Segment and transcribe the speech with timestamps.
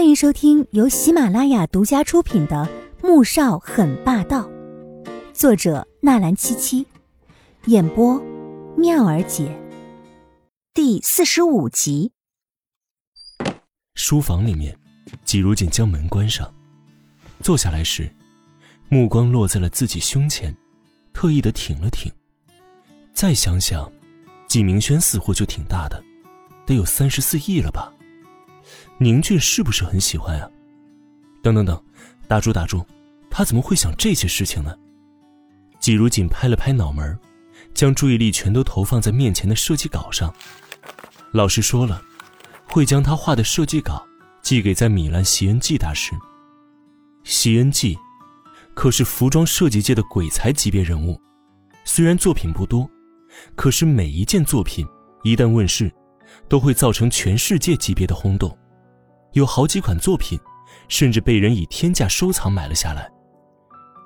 [0.00, 2.66] 欢迎收听由喜马拉雅独家出品的
[3.06, 4.48] 《穆少很霸道》，
[5.34, 6.86] 作者纳兰七七，
[7.66, 8.18] 演播
[8.78, 9.54] 妙儿姐，
[10.72, 12.12] 第四十五集。
[13.94, 14.74] 书房里面，
[15.26, 16.50] 季如锦将门关上，
[17.42, 18.10] 坐下来时，
[18.88, 20.56] 目光落在了自己胸前，
[21.12, 22.10] 特意的挺了挺。
[23.12, 23.92] 再想想，
[24.48, 26.02] 季明轩似乎就挺大的，
[26.64, 27.92] 得有三十四亿了吧？
[29.02, 30.46] 宁俊是不是很喜欢啊？
[31.42, 31.82] 等等等，
[32.28, 32.84] 打住打住，
[33.30, 34.76] 他怎么会想这些事情呢？
[35.78, 37.18] 季如锦拍了拍脑门，
[37.72, 40.30] 将注意力全都投放在面前的设计稿上。
[41.32, 42.02] 老师说了，
[42.66, 44.06] 会将他画的设计稿
[44.42, 46.12] 寄给在米兰席恩季大师。
[47.24, 47.96] 席恩季，
[48.74, 51.18] 可是服装设计界的鬼才级别人物，
[51.86, 52.86] 虽然作品不多，
[53.56, 54.86] 可是每一件作品
[55.22, 55.90] 一旦问世，
[56.50, 58.54] 都会造成全世界级别的轰动。
[59.32, 60.38] 有好几款作品，
[60.88, 63.10] 甚至被人以天价收藏买了下来，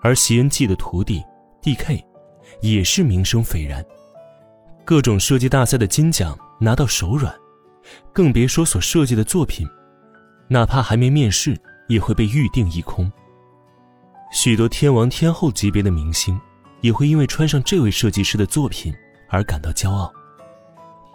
[0.02, 1.22] 而席恩记的徒弟
[1.62, 2.04] D.K.
[2.60, 3.84] 也是名声斐然，
[4.84, 7.34] 各种设计大赛的金奖拿到手软，
[8.12, 9.66] 更别说所设计的作品，
[10.48, 13.10] 哪怕还没面世，也会被预定一空。
[14.30, 16.38] 许多天王天后级别的明星，
[16.82, 18.94] 也会因为穿上这位设计师的作品
[19.30, 20.12] 而感到骄傲。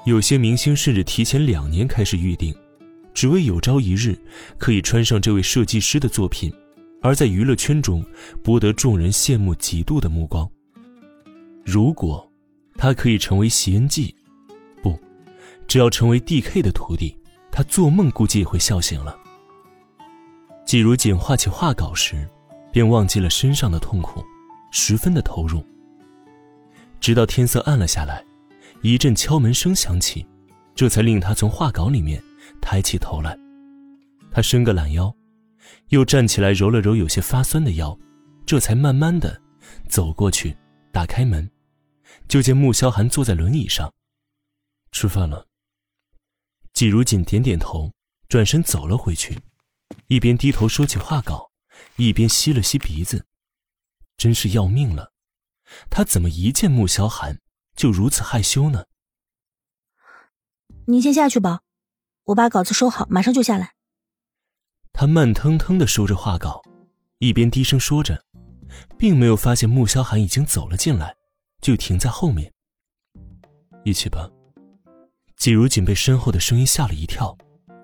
[0.06, 2.56] 有些明星甚至提前两年开始预定。
[3.14, 4.18] 只为有朝一日
[4.58, 6.54] 可以穿上这位设计师的作品，
[7.02, 8.06] 而在娱乐圈中
[8.44, 10.50] 博得众人羡慕嫉妒的目光。
[11.66, 12.28] 如果
[12.76, 14.16] 他可以成为席恩记，
[14.82, 14.98] 不，
[15.68, 17.18] 只要成为 D.K 的徒弟，
[17.52, 19.18] 他做梦估计也会笑醒了。
[20.66, 22.28] 季如锦画起画稿时，
[22.72, 24.24] 便忘记了身上的痛苦，
[24.72, 25.66] 十分的投入。
[27.00, 28.24] 直到天色暗了下来，
[28.82, 30.26] 一阵敲门声响起，
[30.76, 32.24] 这才令他从画稿里面。
[32.62, 33.38] 抬起头来，
[34.32, 35.14] 他伸个懒腰，
[35.90, 37.98] 又站起来揉了揉有些发酸的腰，
[38.46, 39.42] 这才慢慢的
[39.88, 40.56] 走过去，
[40.92, 41.50] 打开门，
[42.28, 43.92] 就见穆萧寒坐在轮椅上。
[44.92, 45.48] 吃饭了。
[46.74, 47.92] 季如锦点点头，
[48.28, 49.40] 转身走了回去，
[50.08, 51.52] 一边低头收起画稿，
[51.98, 53.26] 一边吸了吸鼻子，
[54.18, 55.12] 真是要命了，
[55.90, 57.40] 他怎么一见穆萧寒
[57.76, 58.86] 就如此害羞呢？
[60.86, 61.62] 您先下去吧。
[62.30, 63.74] 我把稿子收好，马上就下来。
[64.94, 66.62] 他慢腾腾的收着画稿，
[67.18, 68.24] 一边低声说着，
[68.98, 71.16] 并没有发现穆萧寒已经走了进来，
[71.62, 72.52] 就停在后面。
[73.84, 74.30] 一起吧。
[75.38, 77.36] 季如锦被身后的声音吓了一跳，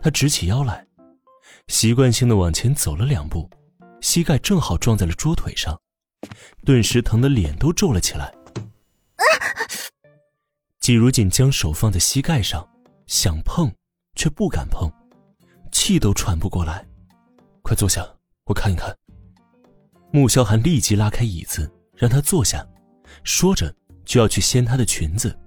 [0.01, 0.85] 他直起腰来，
[1.67, 3.49] 习惯性的往前走了两步，
[4.01, 5.79] 膝盖正好撞在了桌腿上，
[6.63, 8.31] 顿时疼得脸都皱了起来。
[10.79, 12.69] 季如锦将手放在膝盖上，
[13.07, 13.73] 想碰。
[14.15, 14.91] 却不敢碰，
[15.71, 16.85] 气都喘不过来。
[17.61, 18.07] 快坐下，
[18.45, 18.95] 我看一看。
[20.11, 22.65] 穆萧寒立即拉开椅子，让他坐下，
[23.23, 23.73] 说着
[24.05, 25.37] 就要去掀她的裙子。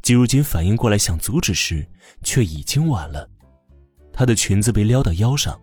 [0.00, 1.86] 季如锦反应过来想阻止时，
[2.22, 3.28] 却已经晚了。
[4.12, 5.60] 她的裙子被撩到腰上。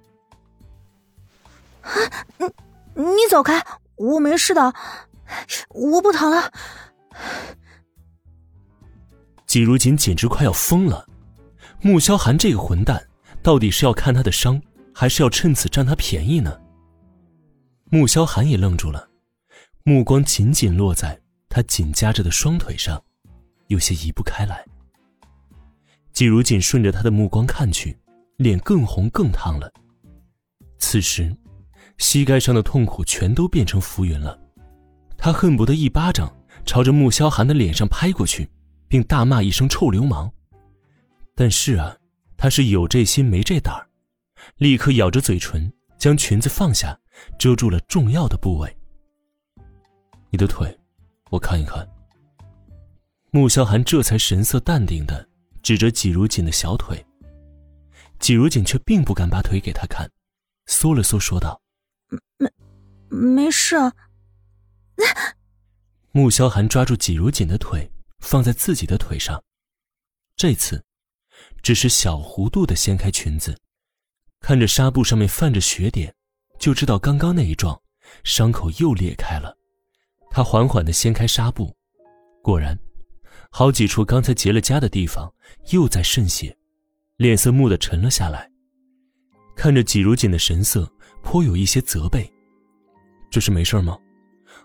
[1.81, 1.89] 啊，
[2.37, 2.45] 你
[3.01, 3.65] 你走开，
[3.95, 4.73] 我没事的，
[5.69, 6.51] 我不疼了。
[9.47, 11.07] 季如锦简直快要疯了。
[11.87, 13.01] 穆萧寒这个混蛋，
[13.41, 14.61] 到底是要看他的伤，
[14.93, 16.59] 还是要趁此占他便宜呢？
[17.89, 19.07] 穆萧寒也愣住了，
[19.85, 23.01] 目光紧紧落在他紧夹着的双腿上，
[23.67, 24.65] 有些移不开来。
[26.11, 27.97] 季如锦顺着他的目光看去，
[28.35, 29.71] 脸更红更烫了。
[30.79, 31.33] 此时，
[31.99, 34.37] 膝盖上的痛苦全都变成浮云了，
[35.17, 38.49] 他恨不得一巴掌朝着穆萧寒的脸上拍过去，
[38.89, 40.29] 并大骂一声“臭流氓”。
[41.39, 41.95] 但是啊，
[42.35, 43.87] 他是有这心没这胆儿，
[44.57, 46.99] 立刻咬着嘴唇，将裙子放下，
[47.37, 48.75] 遮住了重要的部位。
[50.31, 50.75] 你的腿，
[51.29, 51.87] 我看一看。
[53.29, 55.29] 穆萧寒这才神色淡定的
[55.61, 57.05] 指着季如锦的小腿，
[58.17, 60.09] 季如锦却并不敢把腿给他看，
[60.65, 61.62] 缩了缩，说道
[62.39, 62.50] ：“没，
[63.09, 63.94] 没事。”啊
[66.13, 67.91] 穆萧寒抓住季如锦的腿，
[68.21, 69.44] 放在自己的腿上，
[70.35, 70.83] 这次。
[71.67, 73.53] 只是小弧度的掀开裙子，
[74.39, 76.15] 看着纱布上面泛着血点，
[76.57, 77.77] 就知道刚刚那一撞，
[78.23, 79.53] 伤口又裂开了。
[80.31, 81.75] 他缓缓的掀开纱布，
[82.41, 82.79] 果然，
[83.51, 85.29] 好几处刚才结了痂的地方
[85.71, 86.57] 又在渗血，
[87.17, 88.49] 脸色蓦地沉了下来，
[89.53, 90.89] 看着季如锦的神色，
[91.21, 92.31] 颇有一些责备
[93.29, 93.99] ：“这是没事吗？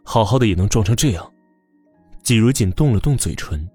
[0.04, 1.32] 好好的也能撞成这样？”
[2.22, 3.69] 季如锦动了动嘴唇，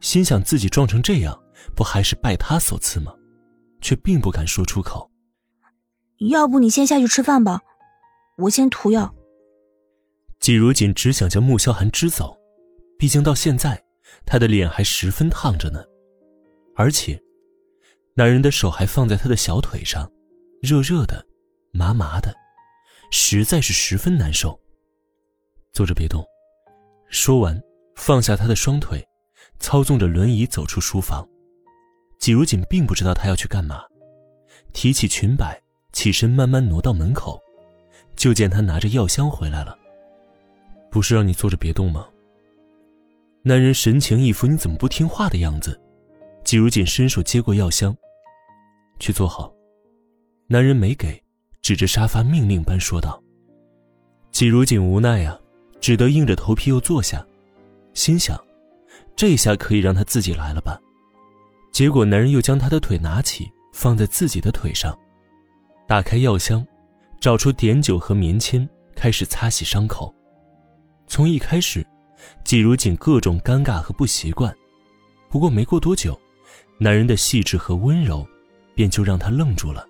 [0.00, 1.40] 心想自己撞成这样。
[1.74, 3.12] 不还是拜他所赐吗？
[3.80, 5.10] 却并不敢说出口。
[6.30, 7.60] 要不你先下去吃饭吧，
[8.38, 9.14] 我先涂药。
[10.40, 12.36] 季如锦只想将穆萧寒支走，
[12.98, 13.84] 毕竟到现在，
[14.24, 15.84] 他的脸还十分烫着呢，
[16.74, 17.22] 而且，
[18.14, 20.10] 男人的手还放在他的小腿上，
[20.62, 21.26] 热热的，
[21.72, 22.34] 麻麻的，
[23.10, 24.58] 实在是十分难受。
[25.72, 26.24] 坐着别动。
[27.10, 27.60] 说完，
[27.94, 29.06] 放下他的双腿，
[29.58, 31.28] 操纵着轮椅走出书房。
[32.18, 33.82] 季如锦并不知道他要去干嘛，
[34.72, 35.60] 提起裙摆，
[35.92, 37.40] 起身慢慢挪到门口，
[38.16, 39.78] 就见他拿着药箱回来了。
[40.90, 42.08] 不是让你坐着别动吗？
[43.42, 45.80] 男人神情一副你怎么不听话的样子。
[46.44, 47.96] 季如锦伸手接过药箱，
[48.98, 49.52] 去坐好。
[50.46, 51.22] 男人没给，
[51.60, 53.22] 指着沙发命令般说道。
[54.30, 55.38] 季如锦无奈啊。
[55.78, 57.24] 只得硬着头皮又坐下，
[57.92, 58.42] 心想：
[59.14, 60.80] 这下可以让他自己来了吧？
[61.76, 64.98] 结果男人又将他的腿拿起，放在自己的腿上，
[65.86, 66.66] 打开药箱，
[67.20, 70.10] 找出碘酒和棉签，开始擦洗伤口。
[71.06, 71.86] 从一开始，
[72.44, 74.56] 季如锦各种尴尬和不习惯，
[75.28, 76.18] 不过没过多久，
[76.78, 78.26] 男人的细致和温柔，
[78.74, 79.86] 便就让他愣住了。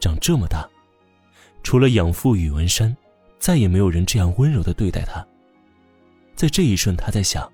[0.00, 0.66] 长这么大，
[1.62, 2.96] 除了养父宇文山。
[3.38, 5.22] 再也没有人这样温柔的对待他。
[6.34, 7.52] 在这一瞬，他在想，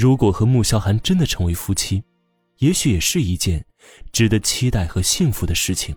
[0.00, 2.02] 如果和穆萧寒真的成为夫妻，
[2.56, 3.62] 也许也是一件
[4.12, 5.94] 值得期待和幸福的事情。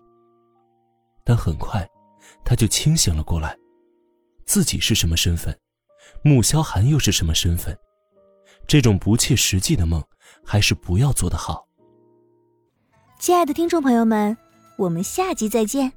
[1.24, 1.88] 但很快，
[2.44, 3.58] 他就清醒了过来，
[4.46, 5.58] 自己是什么身份，
[6.22, 7.78] 穆萧寒又是什么身份？
[8.68, 10.04] 这种不切实际的梦，
[10.44, 11.66] 还是不要做的好。
[13.22, 14.36] 亲爱的听众朋友们，
[14.76, 15.94] 我们下集再见。